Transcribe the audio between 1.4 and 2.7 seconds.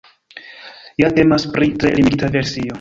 pri tre limigita versio.